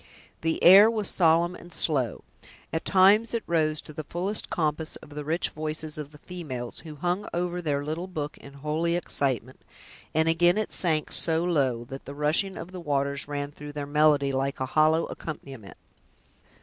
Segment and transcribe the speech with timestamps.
[0.41, 2.23] The air was solemn and slow.
[2.73, 6.79] At times it rose to the fullest compass of the rich voices of the females,
[6.79, 9.61] who hung over their little book in holy excitement,
[10.11, 13.85] and again it sank so low, that the rushing of the waters ran through their
[13.85, 15.77] melody, like a hollow accompaniment.